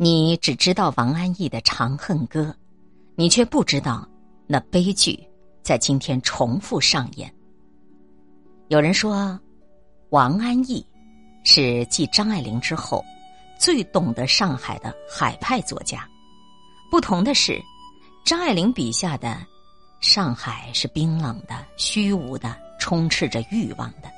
[0.00, 2.42] 你只知道王安忆的《长恨歌》，
[3.16, 4.08] 你却不知道
[4.46, 5.18] 那悲剧
[5.60, 7.28] 在今天重复上演。
[8.68, 9.36] 有人说，
[10.10, 10.86] 王安忆
[11.42, 13.04] 是继张爱玲之后
[13.58, 16.08] 最懂得上海的海派作家。
[16.92, 17.60] 不同的是，
[18.24, 19.44] 张爱玲笔下的
[20.00, 24.08] 上海是冰冷的、虚无的、充斥着欲望的，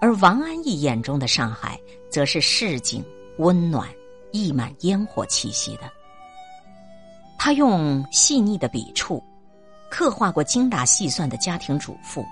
[0.00, 1.78] 而王安忆眼中的上海
[2.10, 3.00] 则是市井、
[3.38, 3.88] 温暖。
[4.34, 5.88] 溢满烟火气息的，
[7.38, 9.22] 他用细腻的笔触，
[9.88, 12.26] 刻画过精打细算的家庭主妇、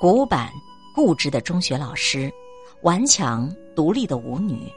[0.00, 0.50] 古板
[0.94, 2.32] 固执的中学老师、
[2.84, 4.72] 顽强独立的舞女。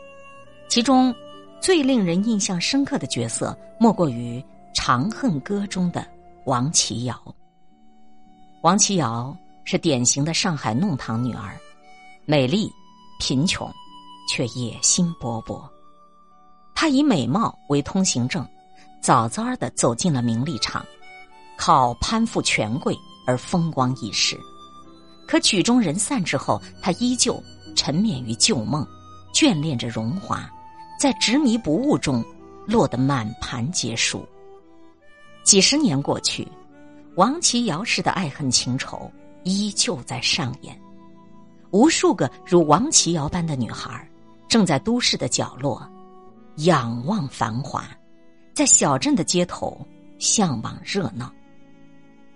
[0.67, 1.15] 其中
[1.61, 4.41] 最令人印象深刻的角色，莫过于
[4.75, 6.05] 《长恨歌》中的
[6.45, 7.17] 王琦瑶。
[8.63, 11.57] 王琦瑶是典型的上海弄堂女儿，
[12.25, 12.69] 美丽、
[13.17, 13.71] 贫穷，
[14.29, 15.63] 却野心勃勃。
[16.81, 18.47] 她以美貌为通行证，
[19.01, 20.85] 早早的走进了名利场，
[21.57, 24.39] 靠攀附权贵而风光一时。
[25.27, 27.37] 可曲终人散之后，她依旧
[27.75, 28.87] 沉湎于旧梦，
[29.33, 30.49] 眷恋着荣华，
[30.97, 32.23] 在执迷不悟中
[32.65, 34.25] 落得满盘皆输。
[35.43, 36.47] 几十年过去，
[37.15, 39.11] 王琦瑶式的爱恨情仇
[39.43, 40.79] 依旧在上演。
[41.71, 44.09] 无数个如王琦瑶般的女孩，
[44.47, 45.85] 正在都市的角落。
[46.59, 47.85] 仰望繁华，
[48.53, 49.85] 在小镇的街头
[50.17, 51.31] 向往热闹。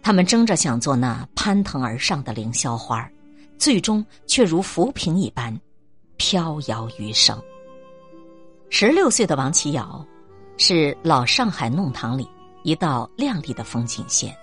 [0.01, 3.09] 他们争着想做那攀藤而上的凌霄花，
[3.57, 5.57] 最终却如浮萍一般
[6.17, 7.41] 飘摇余生。
[8.69, 10.05] 十六岁的王琦瑶，
[10.57, 12.27] 是老上海弄堂里
[12.63, 14.35] 一道亮丽的风景线。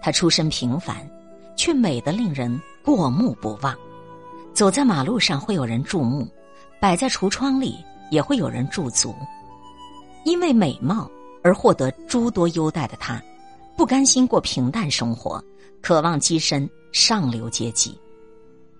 [0.00, 0.96] 她出身平凡，
[1.56, 3.74] 却美得令人过目不忘。
[4.52, 6.28] 走在马路上会有人注目，
[6.80, 7.76] 摆在橱窗里。
[8.10, 9.14] 也会有人驻足，
[10.24, 11.10] 因为美貌
[11.42, 13.22] 而获得诸多优待的他，
[13.76, 15.42] 不甘心过平淡生活，
[15.80, 17.98] 渴望跻身上流阶级。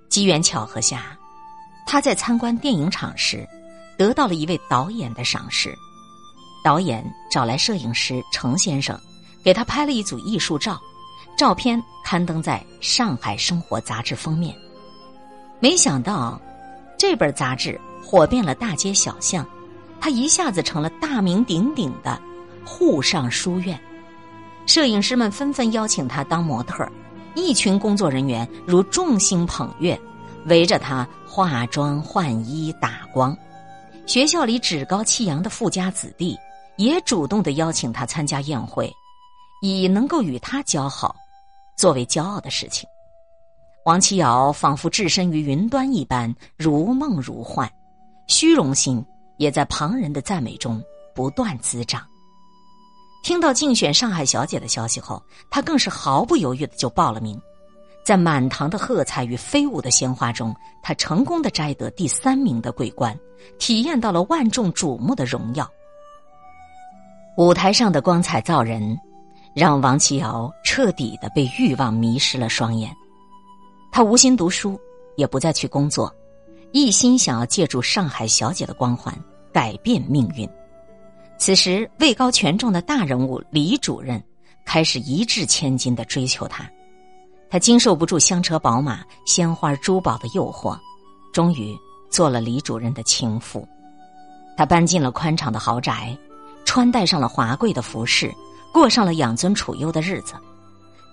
[0.08, 1.19] 机缘巧合下，
[1.86, 3.47] 他在参观电影厂时，
[3.98, 5.75] 得到了一位导演的赏识。
[6.64, 8.98] 导演找来摄影师程先生，
[9.44, 10.81] 给他拍了一组艺术照，
[11.36, 14.56] 照片刊登在《上海生活》杂志封面。
[15.60, 16.41] 没想到，
[16.98, 17.81] 这本杂志。
[18.10, 19.46] 火遍了大街小巷，
[20.00, 22.19] 他一下子成了大名鼎鼎的
[22.64, 23.78] 沪上书院。
[24.64, 26.91] 摄影师们纷纷邀请他当模特
[27.34, 30.00] 一群工作人员如众星捧月，
[30.46, 33.36] 围着他化妆、换衣、打光。
[34.06, 36.34] 学校里趾高气扬的富家子弟
[36.78, 38.90] 也主动的邀请他参加宴会，
[39.60, 41.14] 以能够与他交好
[41.76, 42.88] 作为骄傲的事情。
[43.84, 47.70] 王琦瑶仿佛置身于云端一般，如梦如幻。
[48.28, 49.04] 虚荣心
[49.38, 50.82] 也在旁人的赞美中
[51.14, 52.06] 不断滋长。
[53.24, 57.40] 听到竞选上海小姐的消息后，他更是毫不犹豫的就报了名。
[58.04, 63.18] 在满堂的喝彩与飞舞的鲜花中，他成功的摘得第三名的桂冠，
[63.58, 65.68] 体验到了万众瞩目的荣耀。
[67.36, 68.96] 舞台上的光彩照人，
[69.54, 72.90] 让王琦瑶彻底的被欲望迷失了双眼。
[73.90, 74.78] 他无心读书，
[75.16, 76.14] 也不再去工作。
[76.72, 79.14] 一心想要借助上海小姐的光环
[79.52, 80.48] 改变命运。
[81.38, 84.22] 此时，位高权重的大人物李主任
[84.64, 86.68] 开始一掷千金的追求她。
[87.48, 90.78] 她经受不住香车宝马、鲜花珠宝的诱惑，
[91.32, 91.74] 终于
[92.10, 93.66] 做了李主任的情妇。
[94.56, 96.16] 她搬进了宽敞的豪宅，
[96.64, 98.30] 穿戴上了华贵的服饰，
[98.74, 100.34] 过上了养尊处优的日子。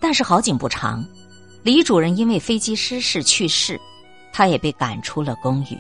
[0.02, 1.06] 但是好景不长，
[1.64, 3.80] 李主任因为飞机失事去世。
[4.38, 5.80] 他也被赶出了公寓，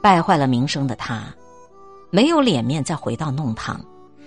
[0.00, 1.22] 败坏了名声的他，
[2.08, 3.78] 没有脸面再回到弄堂，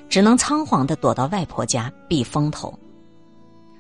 [0.08, 2.72] 只能仓皇的躲到外婆家避风头。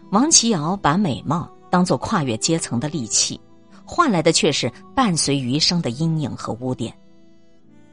[0.09, 3.39] 王琦瑶把美貌当做跨越阶层的利器，
[3.85, 6.91] 换来的却是伴随余生的阴影和污点。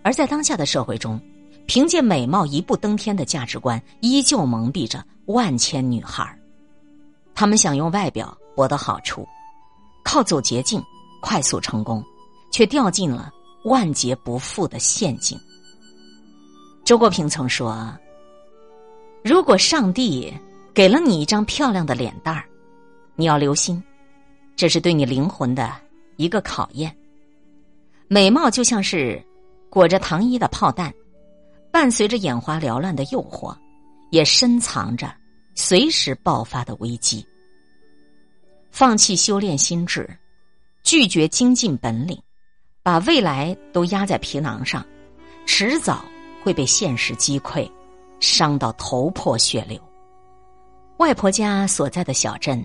[0.03, 1.21] 而在当下的社会中，
[1.67, 6.35] 凭借美貌一步登天的价值观依旧蒙蔽着万千女孩
[7.35, 9.29] 他们想用外表博得好处，
[10.03, 10.83] 靠走捷径。
[11.23, 12.05] 快速成功，
[12.51, 13.33] 却掉进了
[13.65, 15.39] 万劫不复的陷阱。
[16.85, 17.97] 周国平曾说
[19.25, 20.35] ：“如果上帝
[20.75, 22.45] 给了你一张漂亮的脸蛋儿，
[23.15, 23.81] 你要留心，
[24.57, 25.73] 这是对你灵魂的
[26.17, 26.95] 一个考验。
[28.09, 29.25] 美貌就像是
[29.71, 30.93] 裹着糖衣的炮弹，
[31.71, 33.57] 伴随着眼花缭乱的诱惑，
[34.11, 35.15] 也深藏着
[35.55, 37.25] 随时爆发的危机。
[38.73, 40.11] 放弃修炼心智。”
[40.83, 42.21] 拒绝精进本领，
[42.83, 44.85] 把未来都压在皮囊上，
[45.47, 46.05] 迟早
[46.43, 47.71] 会被现实击溃，
[48.21, 49.81] 伤到头破血流。
[50.99, 52.65] 外婆家所在的小镇，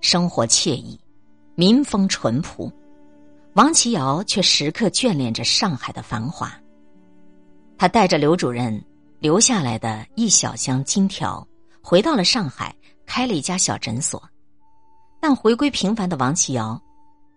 [0.00, 0.98] 生活惬意，
[1.54, 2.72] 民风淳朴。
[3.54, 6.52] 王琦瑶却时刻眷恋着上海的繁华。
[7.78, 8.82] 他带着刘主任
[9.18, 11.46] 留下来的一小箱金条，
[11.82, 12.74] 回到了上海，
[13.06, 14.22] 开了一家小诊所。
[15.20, 16.80] 但回归平凡的王琦瑶，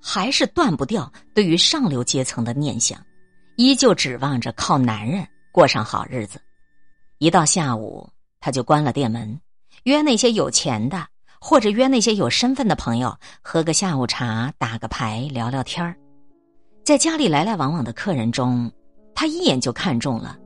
[0.01, 2.99] 还是断不掉对于上流阶层的念想，
[3.57, 6.39] 依旧指望着靠男人过上好日子。
[7.17, 8.09] 一到下午，
[8.39, 9.39] 他就关了店门，
[9.83, 11.05] 约那些有钱的，
[11.39, 15.95] 或者约那些有身份的朋友，喝个下午茶，打个牌，聊聊天儿。
[16.85, 18.71] 在家里来来往往的客人中，
[19.13, 20.37] 他一眼就看中了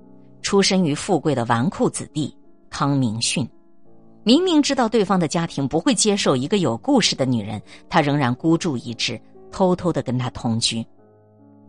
[0.41, 2.35] 出身于富贵的纨绔子弟
[2.69, 3.47] 康明训。
[4.25, 9.21] 明明知道对方的家庭不会接受一个有故事的女人，他仍然孤注一掷，
[9.53, 10.85] 偷偷的跟她同居。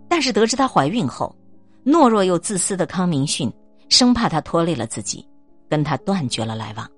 [0.09, 1.33] 但是得知她怀孕后，
[1.85, 3.53] 懦弱又自私的康明训
[3.89, 5.25] 生怕她拖累了自己，
[5.69, 6.91] 跟他断绝了来往。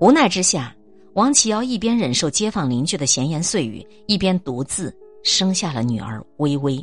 [0.00, 0.74] 无奈之下，
[1.14, 4.94] 王启尧一边忍受街坊邻居的闲言碎语，一边独自。
[5.22, 6.82] 生下了女儿微微，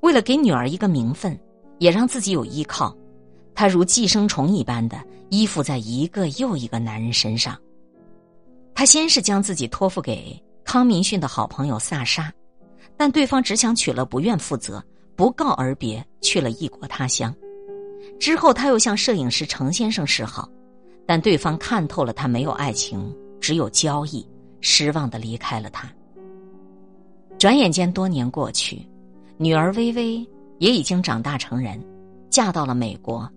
[0.00, 1.38] 为了给女儿一个名分，
[1.80, 2.96] 也让自己有依靠，
[3.54, 4.98] 他如寄生虫一般的
[5.28, 7.54] 依附在一个又一个男人身上。
[8.74, 12.32] 他先是将自己托付给康明训的好朋友萨沙，
[12.96, 14.82] 但对方只想娶了不愿负责，
[15.16, 17.34] 不告而别去了异国他乡。
[18.18, 20.48] 之后他又向摄影师程先生示好，
[21.06, 24.26] 但对方看透了他没有爱情，只有交易，
[24.60, 25.90] 失望的离开了他。
[27.38, 28.88] 转眼间，多年过去，
[29.36, 30.18] 女儿微微
[30.58, 31.82] 也已经长大成人，
[32.30, 33.28] 嫁到了美国。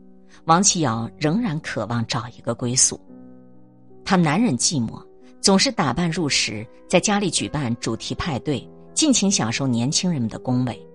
[0.45, 2.99] 王启尧仍然渴望找一个归宿。
[4.03, 5.03] 他难忍寂寞，
[5.45, 10.87] 总是打扮入时，在家里举办主题派对，尽情享受年轻人们的恭维。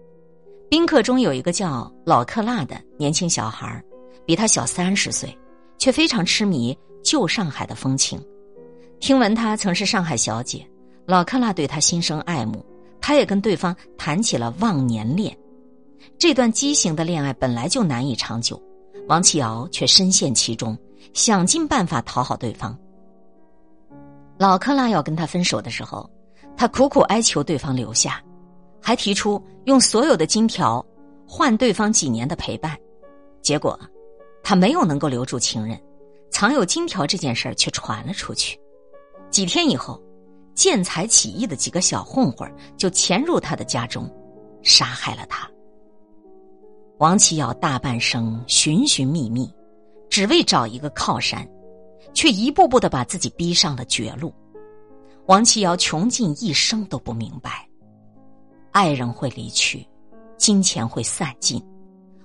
[0.69, 3.81] 宾客中有一个叫老克拉的年轻小孩，
[4.27, 5.33] 比他小三十岁，
[5.79, 8.21] 却非常痴迷旧上海的风情。
[8.99, 10.69] 听闻他曾是上海小姐，
[11.07, 12.67] 老克拉对他心生爱慕。
[13.01, 15.33] 他也跟对方谈起了忘年恋，
[16.19, 18.61] 这段畸形的恋爱本来就难以长久，
[19.07, 20.77] 王启尧却深陷其中，
[21.15, 22.77] 想尽办法讨好对方。
[24.41, 26.11] 老克拉要跟他分手的时候，
[26.57, 28.25] 他苦苦哀求对方留下，
[28.81, 30.83] 还提出用所有的金条
[31.29, 32.75] 换对方几年的陪伴，
[33.43, 33.79] 结果
[34.43, 35.79] 他没有能够留住情人，
[36.31, 38.59] 藏有金条这件事儿却传了出去。
[39.31, 40.03] 几天以后。
[40.53, 44.11] 见财起意的几个小混混就潜入他的家中，
[44.63, 45.49] 杀害了他。
[46.99, 49.51] 王启尧大半生寻寻觅觅，
[50.11, 51.49] 只为找一个靠山，
[52.13, 54.33] 却一步步的把自己逼上了绝路。
[55.27, 57.69] 王启尧穷尽一生都不明白，
[58.73, 59.87] 爱人会离去，
[60.37, 61.63] 金钱会散尽，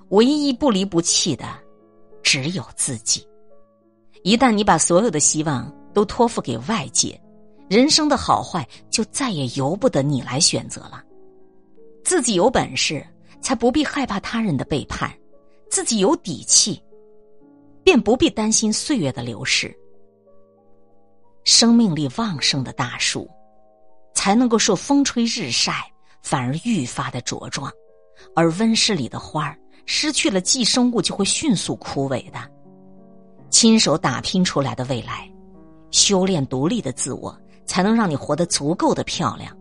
[0.09, 1.45] 唯一不离不弃的，
[2.23, 3.25] 只有自己。
[4.23, 7.19] 一旦你把所有的希望都托付给外界。
[7.67, 11.03] 人生的好坏就再也由不得你来选择了，
[12.03, 13.03] 自己有本事
[13.41, 15.11] 才不必害怕他人的背叛，
[15.67, 16.79] 自己有底气，
[17.85, 19.73] 便不必担心岁月的流逝。
[21.45, 23.29] 生命力旺盛的大树，
[24.13, 25.89] 才能够受风吹日晒，
[26.21, 27.69] 反而愈发的茁壮；
[28.35, 32.39] 而温室里的花儿，失去了寄生物，就会迅速枯萎的。
[33.49, 35.31] 亲手打拼出来的未来，
[35.91, 37.33] 修炼独立的自我。
[37.67, 39.51] 才能让你活得足够的漂亮，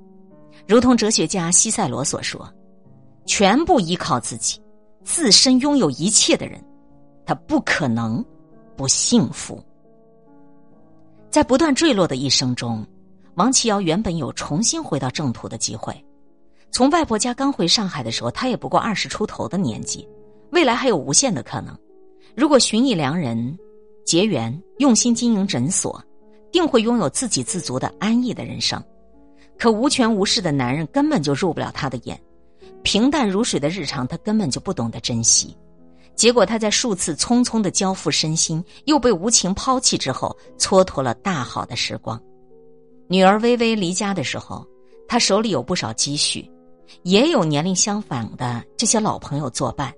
[0.69, 2.47] 如同哲学家西塞罗所说
[3.25, 4.61] ：“全部依靠自己，
[5.02, 6.62] 自身拥有一切的人，
[7.25, 8.25] 他不可能
[8.76, 9.62] 不幸福。”
[11.31, 12.87] 在不断坠落的一生中，
[13.35, 15.95] 王琦尧原本有重新回到正途的机会。
[16.71, 20.09] 从外婆家刚回上海的时候，他也不过二十出头的年纪，
[20.50, 21.76] 未来还有无限的可能。
[22.37, 23.59] 如果寻一良人，
[24.04, 26.02] 结缘，用心经营诊所。
[26.52, 28.81] 定会拥有自给自足的安逸的人生，
[29.59, 32.16] 可无权无势的男人根本就入不了他的眼，
[32.85, 35.57] 平淡如水的日常他根本就不懂得珍惜，
[36.14, 42.21] 结果他在数次匆匆的交付身心，又被无情抛弃之后，蹉跎了大好的时光。
[43.09, 44.66] 女儿微微离家的时候，
[45.09, 46.49] 他手里有不少积蓄，
[47.02, 49.92] 也有年龄相仿的这些老朋友作伴。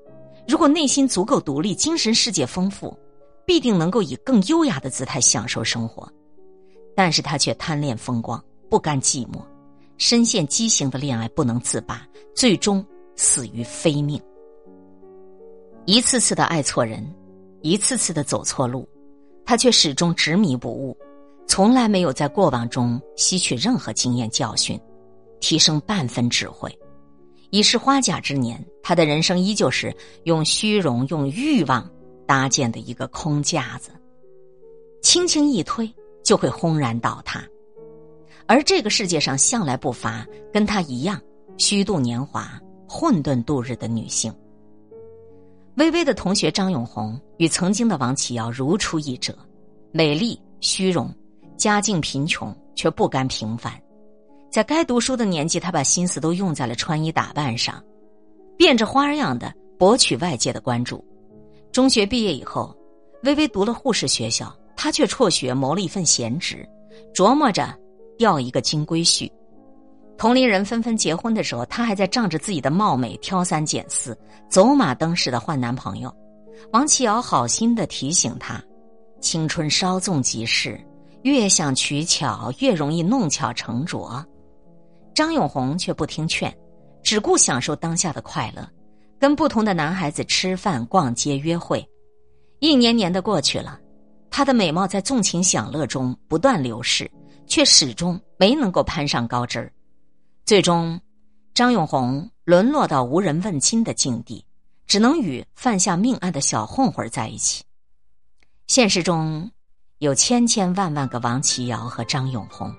[0.49, 2.97] 如果内心足够独立，精神世界丰富，
[3.45, 6.11] 必定能够以更优雅的姿态享受生活。
[6.95, 9.41] 但是他却贪恋风光，不甘寂寞，
[9.99, 12.85] 深陷畸形的恋爱不能自拔，最终
[13.17, 14.21] 死于非命。
[15.87, 17.01] 一次次的爱错人，
[17.63, 18.89] 一次次的走错路，
[19.45, 20.97] 他却始终执迷不悟，
[21.47, 24.81] 从来没有在过往中吸取任何经验教训，
[25.39, 26.77] 提升半分智慧。
[27.51, 31.89] 已是花甲之年，他的人生依旧是用虚荣、用欲望
[32.27, 33.93] 搭建的一个空架子，
[35.03, 35.89] 轻轻一推
[36.25, 37.45] 就会轰然倒塌。
[38.49, 41.21] 而这个世界上向来不乏跟她一样
[41.59, 44.35] 虚度年华、混沌度日的女性。
[45.77, 49.37] 微微的同学张永红与曾经的王启尧如出一辙，
[49.93, 51.15] 美丽、虚荣，
[51.59, 53.73] 家境贫穷却不甘平凡。
[54.51, 57.83] 在该读书的年纪，她把心思都用在了穿衣打扮上，
[58.57, 61.05] 变着花样的博取外界的关注。
[61.73, 62.75] 中学毕业以后，
[63.25, 66.67] 微微读了护士学校，她却辍学谋了一份闲职，
[67.15, 67.79] 琢磨着
[68.17, 69.31] 钓一个金龟婿。
[70.19, 74.19] 同龄人纷纷结婚的时候，她还在仗着自己的貌美挑三拣四，
[74.49, 76.15] 走马灯似的换男朋友。
[76.73, 78.63] 王启尧好心的提醒她
[79.21, 80.81] ：“青春稍纵即逝，
[81.23, 84.25] 越想取巧，越容易弄巧成拙。”
[85.15, 86.55] 张永红却不听劝，
[87.03, 88.67] 只顾享受当下的快乐。
[89.19, 91.87] 跟不同的男孩子吃饭、逛街、约会，
[92.59, 93.79] 一年年的过去了，
[94.31, 97.11] 她的美貌在纵情享乐中不断流逝，
[97.47, 99.73] 却始终没能够攀上高枝儿。
[100.47, 101.01] 最终，
[101.55, 104.47] 张永红沦落到无人问津的境地，
[104.87, 107.65] 只能与犯下命案的小混混在一起。
[108.69, 109.51] 现实中，
[109.99, 112.73] 有千千万万个王琦瑶和张永红，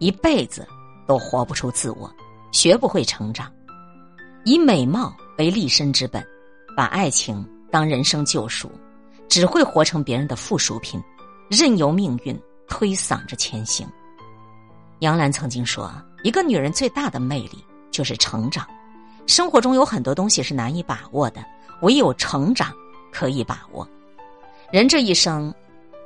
[0.00, 0.66] 一辈子
[1.06, 2.12] 都活不出自我，
[2.50, 3.48] 学不会成长，
[4.44, 5.14] 以美貌。
[5.38, 6.24] 为立身之本，
[6.76, 8.70] 把爱情当人生救赎，
[9.28, 11.00] 只会活成别人的附属品，
[11.48, 13.84] 任由命运推搡着前行。
[15.00, 15.92] 杨澜曾经说
[16.24, 18.66] ：“一个女人最大的魅力就是成长。
[19.28, 21.44] 生活中有很多东西是难以把握的，
[21.82, 22.74] 唯有成长
[23.12, 23.88] 可以把握。
[24.72, 25.54] 人这一生，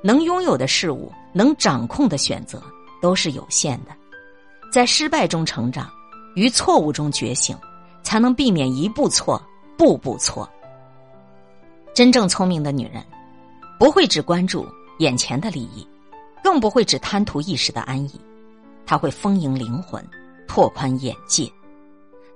[0.02, 2.62] 能拥有的事物，能掌控的选择，
[3.00, 3.92] 都是有限的。
[4.70, 5.90] 在失败中成长，
[6.34, 7.56] 于错误中觉醒。”
[8.00, 9.42] 才能避免一步错，
[9.76, 10.48] 步步错。
[11.92, 13.04] 真正聪明的女人，
[13.78, 14.66] 不会只关注
[14.98, 15.86] 眼前的利益，
[16.42, 18.18] 更不会只贪图一时的安逸。
[18.88, 20.02] 她会丰盈灵魂，
[20.46, 21.46] 拓宽眼界。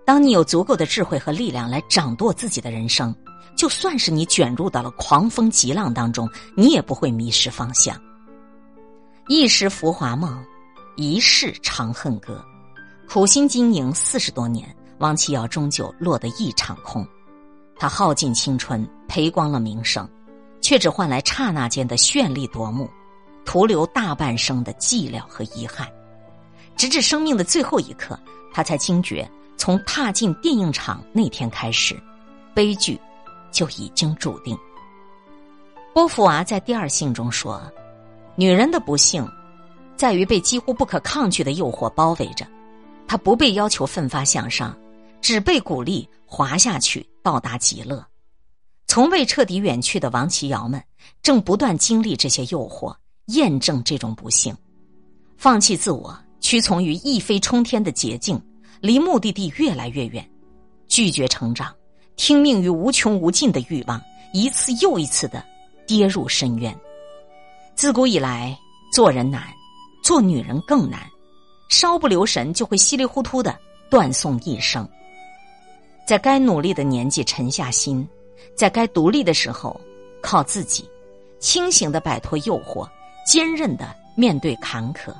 [0.04, 3.14] 当你有足够的智慧和力量来掌舵自己的人生，
[3.56, 7.98] 就算是你卷入到了狂风急浪当中，你也不会迷失方向。
[9.28, 10.44] 一时浮华梦，
[10.94, 12.44] 一世长恨歌。
[13.08, 14.68] 苦心经营四十多年。
[14.98, 17.04] 王启尧终究落得一场空，
[17.76, 20.08] 他耗尽青春，赔光了名声，
[20.60, 22.88] 却只换来刹那间的绚丽夺目，
[23.44, 25.88] 徒留大半生的寂寥和遗憾。
[26.76, 28.18] 直至生命的最后一刻，
[28.52, 32.00] 他才惊觉，从踏进电影场那天开始，
[32.54, 33.00] 悲剧
[33.50, 34.56] 就已经注定。
[35.94, 37.62] 波伏娃在第二信中说
[38.36, 39.26] ：“女人的不幸，
[39.96, 42.46] 在于被几乎不可抗拒的诱惑包围着，
[43.06, 44.76] 她不被要求奋发向上。”
[45.22, 48.04] 只被鼓励滑下去，到达极乐。
[48.88, 50.82] 从未彻底远去的王琦瑶们，
[51.22, 52.92] 正不断经历这些诱惑，
[53.26, 54.52] 验证这种不幸。
[55.36, 58.38] 放弃自我，屈从于一飞冲天的捷径，
[58.80, 60.22] 离目的地越来越远；
[60.88, 61.72] 拒绝成长，
[62.16, 64.02] 听命于无穷无尽的欲望，
[64.34, 65.42] 一次又一次的
[65.86, 66.76] 跌入深渊。
[67.74, 68.54] 自古以来，
[68.92, 69.44] 做人难，
[70.02, 71.00] 做女人更难，
[71.70, 73.56] 稍不留神就会稀里糊涂的
[73.88, 74.86] 断送一生。
[76.04, 78.06] 在该努力的年纪沉下心，
[78.56, 79.80] 在该独立的时候
[80.20, 80.86] 靠自己，
[81.38, 82.86] 清醒的摆脱诱惑，
[83.24, 85.14] 坚韧的面对坎坷，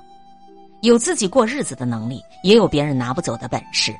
[0.83, 3.95] 有自己过日子的能力，也有别人拿不走的本事。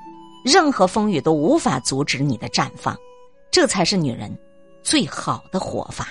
[0.45, 2.97] 任何风雨都无法阻止你的绽放，
[3.53, 4.37] 这才是女人
[4.83, 6.09] 最好的活法。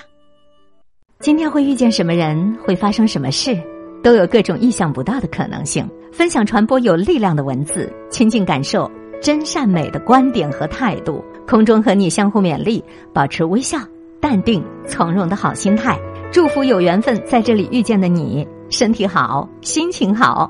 [1.19, 3.61] 今天会遇见什么人，会发生什么事，
[4.01, 5.85] 都有各种意想不到的可能性。
[6.13, 8.89] 分享传播有力量的文字，亲近感受。
[9.21, 13.77] 真善美的观点和态度，空中和你相互勉励，保持微笑、
[14.21, 15.99] 淡定、从容的好心态。
[16.31, 20.49] 祝福有缘分在这里遇见的你，身体好，心情好。